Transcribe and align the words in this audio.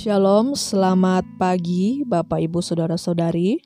Shalom, 0.00 0.56
selamat 0.56 1.28
pagi 1.36 2.08
Bapak 2.08 2.40
Ibu 2.40 2.64
Saudara-saudari. 2.64 3.60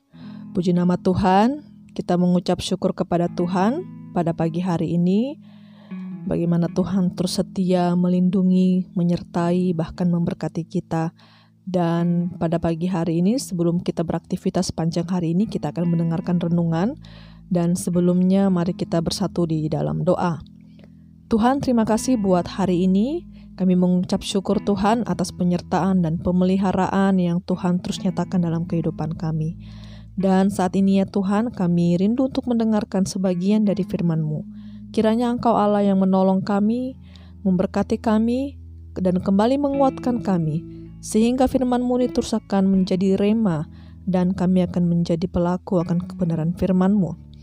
Puji 0.51 0.75
nama 0.75 0.99
Tuhan, 0.99 1.63
kita 1.95 2.19
mengucap 2.19 2.59
syukur 2.59 2.91
kepada 2.91 3.31
Tuhan 3.31 3.87
pada 4.11 4.35
pagi 4.35 4.59
hari 4.59 4.99
ini. 4.99 5.39
Bagaimana 6.27 6.67
Tuhan 6.67 7.15
terus 7.15 7.39
setia 7.39 7.95
melindungi, 7.95 8.91
menyertai, 8.99 9.79
bahkan 9.79 10.11
memberkati 10.11 10.67
kita. 10.67 11.15
Dan 11.63 12.35
pada 12.35 12.59
pagi 12.59 12.91
hari 12.91 13.23
ini 13.23 13.39
sebelum 13.39 13.79
kita 13.79 14.03
beraktivitas 14.03 14.75
panjang 14.75 15.07
hari 15.07 15.39
ini 15.39 15.47
kita 15.47 15.71
akan 15.71 15.87
mendengarkan 15.87 16.43
renungan 16.43 16.99
dan 17.47 17.79
sebelumnya 17.79 18.51
mari 18.51 18.75
kita 18.75 18.99
bersatu 18.99 19.47
di 19.47 19.71
dalam 19.71 20.03
doa. 20.03 20.43
Tuhan 21.31 21.63
terima 21.63 21.87
kasih 21.87 22.19
buat 22.19 22.59
hari 22.59 22.91
ini 22.91 23.23
kami 23.55 23.79
mengucap 23.79 24.27
syukur 24.27 24.59
Tuhan 24.63 25.07
atas 25.07 25.31
penyertaan 25.31 26.03
dan 26.03 26.19
pemeliharaan 26.19 27.23
yang 27.23 27.39
Tuhan 27.47 27.79
terus 27.79 28.03
nyatakan 28.03 28.43
dalam 28.43 28.67
kehidupan 28.67 29.15
kami. 29.15 29.55
Dan 30.15 30.51
saat 30.51 30.79
ini 30.79 31.03
ya 31.03 31.07
Tuhan, 31.07 31.51
kami 31.51 31.99
rindu 31.99 32.31
untuk 32.31 32.47
mendengarkan 32.47 33.03
sebagian 33.03 33.67
dari 33.67 33.83
firman-Mu. 33.83 34.47
Kiranya 34.95 35.35
Engkau 35.35 35.59
Allah 35.59 35.83
yang 35.83 35.99
menolong 35.99 36.47
kami, 36.47 36.95
memberkati 37.43 37.99
kami, 37.99 38.59
dan 38.95 39.19
kembali 39.19 39.59
menguatkan 39.59 40.23
kami, 40.23 40.63
sehingga 41.03 41.51
firman-Mu 41.51 41.99
ini 41.99 42.09
terus 42.15 42.31
akan 42.31 42.71
menjadi 42.71 43.19
rema, 43.19 43.67
dan 44.07 44.39
kami 44.39 44.63
akan 44.63 44.87
menjadi 44.87 45.27
pelaku 45.27 45.83
akan 45.83 45.99
kebenaran 46.07 46.55
firman-Mu. 46.55 47.34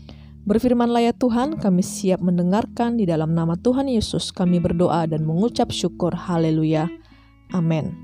Berfirmanlah 0.42 1.06
ya 1.06 1.14
Tuhan, 1.14 1.54
kami 1.62 1.86
siap 1.86 2.18
mendengarkan 2.18 2.98
di 2.98 3.06
dalam 3.06 3.30
nama 3.30 3.54
Tuhan 3.54 3.86
Yesus. 3.86 4.34
Kami 4.34 4.58
berdoa 4.58 5.06
dan 5.06 5.22
mengucap 5.22 5.70
syukur. 5.70 6.10
Haleluya. 6.18 6.90
Amin. 7.54 7.94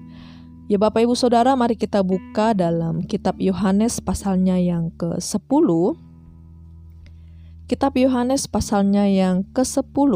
Ya 0.71 0.79
Bapak 0.79 1.03
Ibu 1.03 1.19
Saudara, 1.19 1.59
mari 1.59 1.75
kita 1.75 1.99
buka 2.07 2.55
dalam 2.55 3.03
kitab 3.03 3.43
Yohanes 3.43 3.99
pasalnya 3.99 4.55
yang 4.55 4.95
ke-10. 4.95 5.99
Kitab 7.67 7.99
Yohanes 7.99 8.47
pasalnya 8.47 9.11
yang 9.11 9.43
ke-10. 9.51 10.13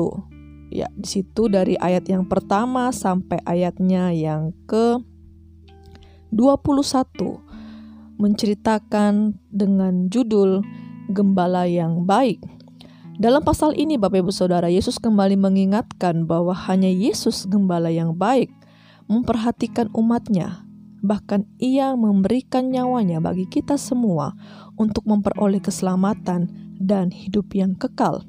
Ya, 0.70 0.86
di 0.94 1.08
situ 1.10 1.50
dari 1.50 1.74
ayat 1.82 2.06
yang 2.06 2.30
pertama 2.30 2.94
sampai 2.94 3.42
ayatnya 3.42 4.14
yang 4.14 4.54
ke-21 4.70 6.38
menceritakan 8.22 9.42
dengan 9.50 10.06
judul 10.06 10.62
gembala 11.12 11.68
yang 11.68 12.08
baik. 12.08 12.40
Dalam 13.20 13.44
pasal 13.44 13.76
ini, 13.76 14.00
Bapak 14.00 14.24
Ibu 14.24 14.32
Saudara, 14.32 14.72
Yesus 14.72 14.96
kembali 14.96 15.36
mengingatkan 15.36 16.24
bahwa 16.24 16.56
hanya 16.66 16.88
Yesus 16.88 17.44
gembala 17.44 17.92
yang 17.92 18.16
baik, 18.16 18.48
memperhatikan 19.06 19.92
umatnya, 19.92 20.64
bahkan 21.04 21.44
ia 21.60 21.92
memberikan 21.92 22.72
nyawanya 22.72 23.20
bagi 23.20 23.44
kita 23.44 23.76
semua 23.76 24.32
untuk 24.80 25.04
memperoleh 25.04 25.60
keselamatan 25.60 26.48
dan 26.80 27.12
hidup 27.12 27.52
yang 27.52 27.76
kekal. 27.76 28.24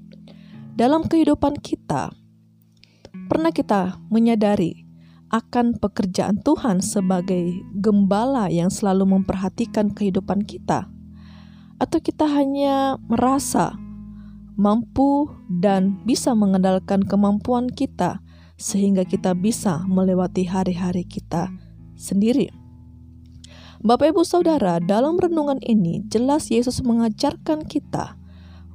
Dalam 0.75 1.07
kehidupan 1.07 1.63
kita, 1.63 2.11
pernah 3.31 3.55
kita 3.55 3.97
menyadari 4.11 4.83
akan 5.33 5.81
pekerjaan 5.81 6.37
Tuhan 6.45 6.85
sebagai 6.85 7.65
gembala 7.73 8.53
yang 8.53 8.69
selalu 8.69 9.17
memperhatikan 9.17 9.89
kehidupan 9.89 10.45
kita? 10.45 10.85
Atau 11.83 11.99
kita 11.99 12.23
hanya 12.23 12.95
merasa 13.11 13.75
mampu 14.55 15.27
dan 15.51 15.99
bisa 16.07 16.31
mengandalkan 16.31 17.03
kemampuan 17.03 17.67
kita 17.67 18.23
sehingga 18.55 19.03
kita 19.03 19.35
bisa 19.35 19.83
melewati 19.83 20.47
hari-hari 20.47 21.03
kita 21.03 21.51
sendiri. 21.99 22.47
Bapak 23.83 24.15
Ibu 24.15 24.23
Saudara, 24.23 24.79
dalam 24.79 25.19
renungan 25.19 25.59
ini 25.59 26.07
jelas 26.07 26.47
Yesus 26.47 26.79
mengajarkan 26.87 27.67
kita 27.67 28.15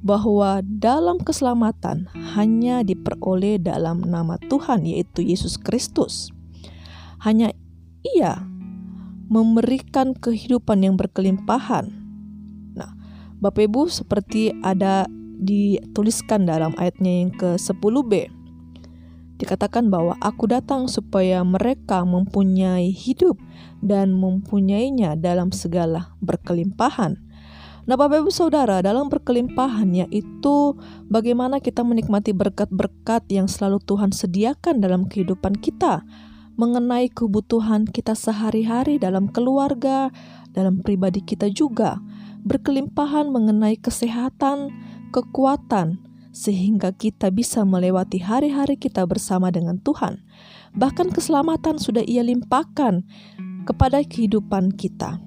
bahwa 0.05 0.61
dalam 0.61 1.17
keselamatan 1.17 2.05
hanya 2.37 2.85
diperoleh 2.85 3.57
dalam 3.57 4.05
nama 4.05 4.37
Tuhan 4.37 4.85
yaitu 4.85 5.25
Yesus 5.25 5.57
Kristus. 5.57 6.29
Hanya 7.25 7.57
Ia 8.05 8.37
memberikan 9.33 10.13
kehidupan 10.13 10.85
yang 10.85 10.95
berkelimpahan 10.95 11.98
Bapak 13.39 13.71
Ibu 13.71 13.87
seperti 13.87 14.51
ada 14.67 15.07
dituliskan 15.39 16.43
dalam 16.43 16.75
ayatnya 16.75 17.23
yang 17.23 17.31
ke-10b. 17.31 18.27
Dikatakan 19.39 19.87
bahwa 19.87 20.19
aku 20.19 20.51
datang 20.51 20.91
supaya 20.91 21.39
mereka 21.47 22.03
mempunyai 22.03 22.91
hidup 22.91 23.39
dan 23.79 24.11
mempunyainya 24.11 25.15
dalam 25.15 25.55
segala 25.55 26.11
berkelimpahan. 26.19 27.15
Nah 27.87 27.95
Bapak 27.95 28.27
Ibu 28.27 28.31
Saudara 28.35 28.83
dalam 28.83 29.07
berkelimpahan 29.07 29.87
yaitu 29.95 30.75
bagaimana 31.07 31.63
kita 31.63 31.79
menikmati 31.87 32.35
berkat-berkat 32.35 33.23
yang 33.31 33.47
selalu 33.47 33.79
Tuhan 33.87 34.11
sediakan 34.11 34.83
dalam 34.83 35.07
kehidupan 35.07 35.63
kita 35.63 36.03
mengenai 36.59 37.07
kebutuhan 37.07 37.87
kita 37.87 38.19
sehari-hari 38.19 38.99
dalam 38.99 39.31
keluarga, 39.31 40.11
dalam 40.51 40.83
pribadi 40.83 41.23
kita 41.23 41.47
juga 41.47 42.03
berkelimpahan 42.43 43.31
mengenai 43.31 43.75
kesehatan, 43.79 44.71
kekuatan, 45.11 45.99
sehingga 46.29 46.93
kita 46.93 47.33
bisa 47.33 47.65
melewati 47.65 48.21
hari-hari 48.21 48.77
kita 48.77 49.03
bersama 49.03 49.49
dengan 49.49 49.81
Tuhan. 49.81 50.21
Bahkan 50.77 51.11
keselamatan 51.11 51.81
sudah 51.81 52.05
Ia 52.05 52.21
limpahkan 52.21 53.01
kepada 53.65 54.01
kehidupan 54.05 54.77
kita. 54.77 55.19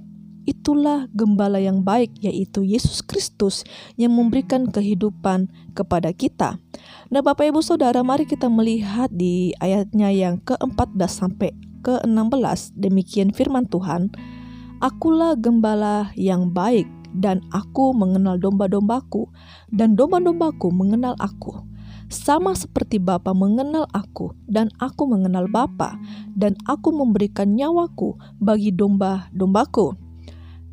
Itulah 0.43 1.07
gembala 1.15 1.63
yang 1.63 1.87
baik, 1.87 2.19
yaitu 2.19 2.67
Yesus 2.67 2.99
Kristus 2.99 3.63
yang 3.95 4.11
memberikan 4.19 4.67
kehidupan 4.67 5.47
kepada 5.71 6.11
kita. 6.11 6.59
Nah, 7.15 7.23
Bapak 7.23 7.47
Ibu 7.47 7.63
Saudara, 7.63 8.03
mari 8.03 8.27
kita 8.27 8.51
melihat 8.51 9.07
di 9.15 9.55
ayatnya 9.63 10.11
yang 10.11 10.43
ke-14 10.43 10.99
sampai 11.07 11.55
ke-16. 11.87 12.75
Demikian 12.75 13.31
firman 13.31 13.71
Tuhan, 13.71 14.11
"Akulah 14.83 15.39
gembala 15.39 16.11
yang 16.19 16.51
baik, 16.51 16.91
dan 17.17 17.45
aku 17.53 17.93
mengenal 17.93 18.41
domba-dombaku, 18.41 19.29
dan 19.73 19.95
domba-dombaku 19.97 20.73
mengenal 20.73 21.17
aku. 21.21 21.65
Sama 22.13 22.53
seperti 22.53 23.01
Bapa 23.01 23.33
mengenal 23.33 23.89
aku, 23.97 24.37
dan 24.45 24.69
aku 24.77 25.09
mengenal 25.09 25.49
Bapa, 25.49 25.97
dan 26.37 26.53
aku 26.69 26.93
memberikan 26.93 27.57
nyawaku 27.57 28.21
bagi 28.37 28.69
domba-dombaku. 28.69 29.97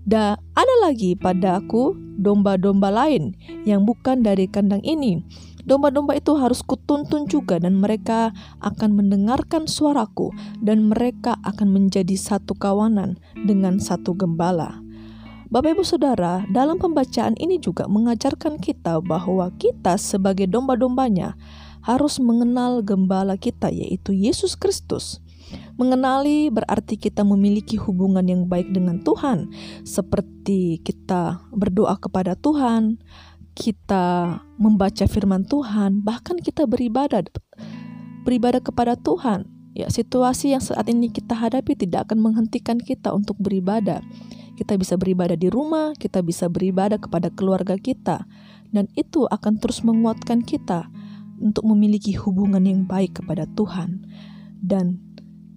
Dan 0.09 0.35
ada 0.57 0.75
lagi 0.83 1.13
pada 1.13 1.61
aku 1.61 1.94
domba-domba 2.19 2.89
lain 2.89 3.38
yang 3.63 3.85
bukan 3.85 4.25
dari 4.25 4.49
kandang 4.49 4.81
ini. 4.81 5.22
Domba-domba 5.69 6.17
itu 6.17 6.33
harus 6.33 6.66
kutuntun 6.66 7.29
juga 7.29 7.61
dan 7.61 7.78
mereka 7.78 8.33
akan 8.63 8.97
mendengarkan 8.97 9.69
suaraku 9.69 10.33
dan 10.66 10.89
mereka 10.89 11.38
akan 11.45 11.69
menjadi 11.69 12.17
satu 12.17 12.57
kawanan 12.57 13.22
dengan 13.45 13.78
satu 13.78 14.17
gembala. 14.17 14.81
Bapak 15.49 15.73
Ibu 15.73 15.81
Saudara, 15.81 16.45
dalam 16.53 16.77
pembacaan 16.77 17.33
ini 17.41 17.57
juga 17.57 17.89
mengajarkan 17.89 18.61
kita 18.61 19.01
bahwa 19.01 19.49
kita 19.57 19.97
sebagai 19.97 20.45
domba-dombanya 20.45 21.33
harus 21.81 22.21
mengenal 22.21 22.85
gembala 22.85 23.33
kita 23.33 23.73
yaitu 23.73 24.13
Yesus 24.13 24.53
Kristus. 24.53 25.17
Mengenali 25.73 26.53
berarti 26.53 27.01
kita 27.01 27.25
memiliki 27.25 27.81
hubungan 27.81 28.29
yang 28.29 28.45
baik 28.45 28.69
dengan 28.69 29.01
Tuhan, 29.01 29.49
seperti 29.81 30.85
kita 30.85 31.41
berdoa 31.49 31.97
kepada 31.97 32.37
Tuhan, 32.37 33.01
kita 33.57 34.37
membaca 34.61 35.09
firman 35.09 35.49
Tuhan, 35.49 36.05
bahkan 36.05 36.37
kita 36.37 36.69
beribadah 36.69 37.25
beribadah 38.21 38.61
kepada 38.61 38.93
Tuhan. 38.93 39.49
Ya, 39.73 39.90
situasi 39.90 40.53
yang 40.53 40.61
saat 40.61 40.85
ini 40.93 41.09
kita 41.09 41.34
hadapi 41.34 41.73
tidak 41.73 42.05
akan 42.05 42.22
menghentikan 42.22 42.78
kita 42.78 43.09
untuk 43.09 43.34
beribadah. 43.41 44.05
Kita 44.59 44.76
bisa 44.76 45.00
beribadah 45.00 45.40
di 45.40 45.47
rumah, 45.47 45.96
kita 45.96 46.20
bisa 46.20 46.52
beribadah 46.52 47.00
kepada 47.00 47.32
keluarga 47.32 47.79
kita, 47.79 48.28
dan 48.76 48.91
itu 49.00 49.23
akan 49.32 49.56
terus 49.56 49.88
menguatkan 49.88 50.44
kita 50.44 50.91
untuk 51.40 51.64
memiliki 51.64 52.11
hubungan 52.20 52.67
yang 52.67 52.84
baik 52.84 53.23
kepada 53.23 53.47
Tuhan. 53.56 54.03
Dan 54.59 55.00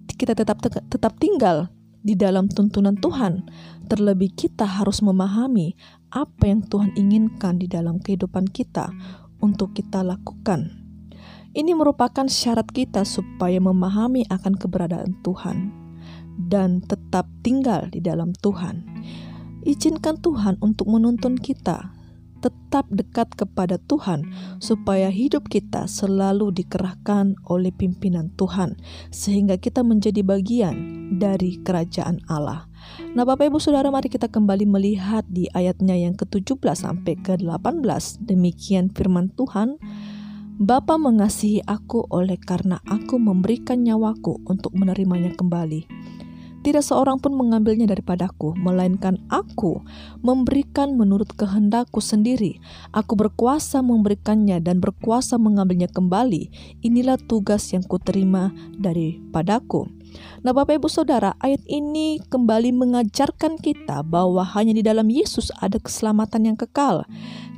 kita 0.07 0.39
tetap 0.39 0.63
tetap 0.63 1.19
tinggal 1.19 1.67
di 1.99 2.15
dalam 2.15 2.47
tuntunan 2.47 2.95
Tuhan. 2.95 3.43
Terlebih 3.91 4.31
kita 4.39 4.63
harus 4.63 5.03
memahami 5.03 5.75
apa 6.07 6.47
yang 6.47 6.63
Tuhan 6.63 6.95
inginkan 6.95 7.59
di 7.59 7.67
dalam 7.67 7.99
kehidupan 7.99 8.55
kita 8.55 8.87
untuk 9.43 9.75
kita 9.75 9.99
lakukan. 9.99 10.79
Ini 11.51 11.75
merupakan 11.75 12.23
syarat 12.31 12.71
kita 12.71 13.03
supaya 13.03 13.59
memahami 13.59 14.23
akan 14.31 14.55
keberadaan 14.55 15.19
Tuhan 15.27 15.82
dan 16.37 16.81
tetap 16.85 17.29
tinggal 17.41 17.89
di 17.89 18.03
dalam 18.03 18.33
Tuhan. 18.39 18.85
Izinkan 19.63 20.19
Tuhan 20.19 20.59
untuk 20.59 20.91
menuntun 20.91 21.39
kita 21.39 21.93
tetap 22.43 22.91
dekat 22.91 23.31
kepada 23.39 23.79
Tuhan, 23.87 24.27
supaya 24.59 25.07
hidup 25.07 25.47
kita 25.47 25.87
selalu 25.87 26.51
dikerahkan 26.51 27.39
oleh 27.47 27.71
pimpinan 27.71 28.35
Tuhan, 28.35 28.75
sehingga 29.15 29.55
kita 29.55 29.79
menjadi 29.87 30.19
bagian 30.27 30.75
dari 31.15 31.63
kerajaan 31.63 32.19
Allah. 32.27 32.67
Nah, 33.15 33.23
Bapak 33.23 33.47
Ibu 33.47 33.63
Saudara, 33.63 33.87
mari 33.87 34.11
kita 34.11 34.27
kembali 34.27 34.67
melihat 34.67 35.23
di 35.31 35.47
ayatnya 35.55 35.95
yang 35.95 36.19
ke-17 36.19 36.59
sampai 36.75 37.15
ke-18. 37.23 38.27
Demikian 38.27 38.91
firman 38.91 39.31
Tuhan. 39.31 39.79
Bapa 40.53 41.01
mengasihi 41.01 41.65
aku 41.65 42.05
oleh 42.13 42.37
karena 42.37 42.77
aku 42.85 43.17
memberikan 43.17 43.81
nyawaku 43.81 44.43
untuk 44.45 44.75
menerimanya 44.77 45.33
kembali. 45.33 45.87
Tidak 46.63 46.79
seorang 46.79 47.19
pun 47.19 47.35
mengambilnya 47.35 47.91
daripadaku, 47.91 48.55
melainkan 48.55 49.19
aku 49.27 49.83
memberikan 50.23 50.95
menurut 50.95 51.27
kehendakku 51.35 51.99
sendiri. 51.99 52.63
Aku 52.95 53.19
berkuasa 53.19 53.83
memberikannya 53.83 54.63
dan 54.63 54.79
berkuasa 54.79 55.35
mengambilnya 55.35 55.91
kembali. 55.91 56.47
Inilah 56.79 57.19
tugas 57.19 57.67
yang 57.75 57.83
kuterima 57.83 58.55
daripadaku. 58.79 59.91
Nah, 60.43 60.51
Bapak 60.51 60.81
Ibu 60.81 60.89
Saudara, 60.91 61.35
ayat 61.39 61.63
ini 61.69 62.19
kembali 62.27 62.75
mengajarkan 62.75 63.57
kita 63.59 64.03
bahwa 64.03 64.43
hanya 64.55 64.75
di 64.75 64.83
dalam 64.83 65.07
Yesus 65.07 65.49
ada 65.59 65.79
keselamatan 65.79 66.53
yang 66.53 66.57
kekal 66.59 67.07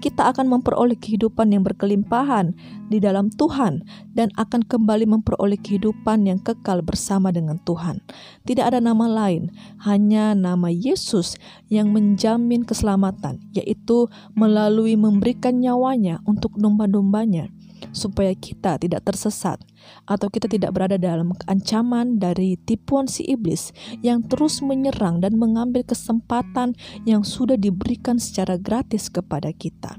kita 0.06 0.30
akan 0.30 0.52
memperoleh 0.52 0.94
kehidupan 1.00 1.50
yang 1.50 1.66
berkelimpahan 1.66 2.54
di 2.94 3.02
dalam 3.02 3.34
Tuhan 3.34 3.82
dan 4.14 4.30
akan 4.38 4.62
kembali 4.68 5.10
memperoleh 5.10 5.58
kehidupan 5.58 6.30
yang 6.30 6.38
kekal 6.38 6.86
bersama 6.86 7.34
dengan 7.34 7.58
Tuhan. 7.66 8.06
Tidak 8.46 8.62
ada 8.62 8.78
nama 8.78 9.10
lain, 9.10 9.50
hanya 9.82 10.38
nama 10.38 10.70
Yesus 10.70 11.42
yang 11.74 11.90
menjamin 11.90 12.68
keselamatan, 12.68 13.42
yaitu 13.58 14.06
melalui 14.38 14.94
memberikan 14.94 15.58
nyawanya 15.58 16.22
untuk 16.30 16.54
domba-dombanya 16.54 17.50
supaya 17.96 18.36
kita 18.36 18.76
tidak 18.76 19.08
tersesat 19.08 19.58
atau 20.04 20.28
kita 20.28 20.52
tidak 20.52 20.76
berada 20.76 21.00
dalam 21.00 21.32
ancaman 21.48 22.20
dari 22.20 22.60
tipuan 22.68 23.08
si 23.08 23.24
iblis 23.24 23.72
yang 24.04 24.28
terus 24.28 24.60
menyerang 24.60 25.24
dan 25.24 25.40
mengambil 25.40 25.88
kesempatan 25.88 26.76
yang 27.08 27.24
sudah 27.24 27.56
diberikan 27.56 28.20
secara 28.20 28.60
gratis 28.60 29.08
kepada 29.08 29.56
kita. 29.56 29.96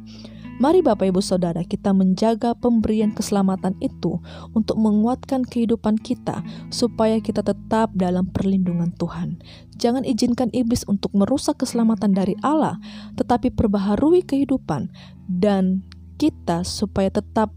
Mari 0.56 0.80
Bapak 0.80 1.12
Ibu 1.12 1.20
Saudara 1.20 1.60
kita 1.68 1.92
menjaga 1.92 2.56
pemberian 2.56 3.12
keselamatan 3.12 3.76
itu 3.84 4.24
untuk 4.56 4.80
menguatkan 4.80 5.44
kehidupan 5.44 6.00
kita 6.00 6.40
supaya 6.72 7.20
kita 7.20 7.44
tetap 7.44 7.92
dalam 7.92 8.32
perlindungan 8.32 8.88
Tuhan. 8.96 9.36
Jangan 9.76 10.08
izinkan 10.08 10.48
iblis 10.56 10.80
untuk 10.88 11.12
merusak 11.12 11.60
keselamatan 11.60 12.16
dari 12.16 12.40
Allah, 12.40 12.80
tetapi 13.20 13.52
perbaharui 13.52 14.24
kehidupan 14.24 14.88
dan 15.28 15.84
kita 16.16 16.64
supaya 16.64 17.12
tetap 17.12 17.52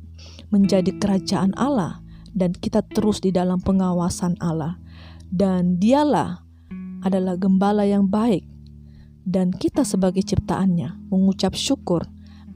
menjadi 0.49 0.93
kerajaan 0.97 1.53
Allah 1.57 2.01
dan 2.33 2.53
kita 2.53 2.85
terus 2.93 3.21
di 3.21 3.33
dalam 3.33 3.61
pengawasan 3.61 4.37
Allah. 4.41 4.77
Dan 5.29 5.77
dialah 5.77 6.41
adalah 7.05 7.37
gembala 7.37 7.85
yang 7.85 8.09
baik 8.09 8.49
dan 9.29 9.53
kita 9.53 9.85
sebagai 9.85 10.25
ciptaannya 10.25 11.13
mengucap 11.13 11.53
syukur 11.53 12.01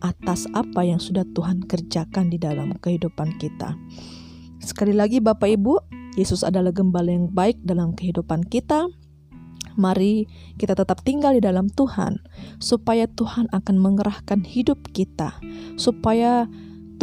atas 0.01 0.49
apa 0.51 0.83
yang 0.83 0.97
sudah 0.97 1.23
Tuhan 1.31 1.63
kerjakan 1.69 2.33
di 2.33 2.41
dalam 2.41 2.75
kehidupan 2.75 3.37
kita. 3.37 3.77
Sekali 4.59 4.91
lagi 4.91 5.21
Bapak 5.21 5.47
Ibu, 5.47 5.79
Yesus 6.19 6.43
adalah 6.43 6.73
gembala 6.73 7.13
yang 7.13 7.31
baik 7.31 7.61
dalam 7.63 7.95
kehidupan 7.95 8.49
kita. 8.49 8.89
Mari 9.73 10.29
kita 10.59 10.77
tetap 10.77 11.01
tinggal 11.01 11.33
di 11.33 11.41
dalam 11.41 11.65
Tuhan, 11.71 12.21
supaya 12.61 13.09
Tuhan 13.09 13.49
akan 13.49 13.75
mengerahkan 13.79 14.45
hidup 14.45 14.91
kita, 14.93 15.33
supaya 15.81 16.45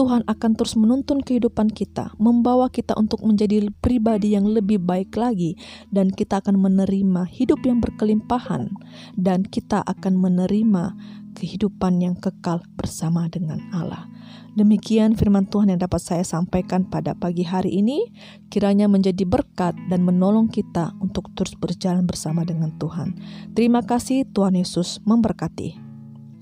Tuhan 0.00 0.24
akan 0.24 0.56
terus 0.56 0.80
menuntun 0.80 1.20
kehidupan 1.20 1.68
kita, 1.76 2.16
membawa 2.16 2.72
kita 2.72 2.96
untuk 2.96 3.20
menjadi 3.20 3.68
pribadi 3.84 4.32
yang 4.32 4.48
lebih 4.48 4.80
baik 4.80 5.12
lagi, 5.12 5.60
dan 5.92 6.08
kita 6.08 6.40
akan 6.40 6.56
menerima 6.56 7.28
hidup 7.28 7.60
yang 7.68 7.84
berkelimpahan, 7.84 8.72
dan 9.20 9.44
kita 9.44 9.84
akan 9.84 10.16
menerima 10.16 10.96
kehidupan 11.36 12.00
yang 12.00 12.16
kekal 12.16 12.64
bersama 12.80 13.28
dengan 13.28 13.60
Allah. 13.76 14.08
Demikian 14.56 15.20
firman 15.20 15.44
Tuhan 15.52 15.68
yang 15.68 15.84
dapat 15.84 16.00
saya 16.00 16.24
sampaikan 16.24 16.88
pada 16.88 17.12
pagi 17.12 17.44
hari 17.44 17.84
ini, 17.84 18.08
kiranya 18.48 18.88
menjadi 18.88 19.28
berkat 19.28 19.76
dan 19.92 20.00
menolong 20.00 20.48
kita 20.48 20.96
untuk 21.04 21.28
terus 21.36 21.52
berjalan 21.60 22.08
bersama 22.08 22.40
dengan 22.48 22.72
Tuhan. 22.80 23.20
Terima 23.52 23.84
kasih, 23.84 24.24
Tuhan 24.32 24.56
Yesus 24.56 24.96
memberkati. 25.04 25.76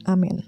Amin. 0.06 0.46